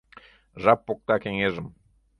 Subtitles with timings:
[0.63, 1.67] Жап покта кеҥежым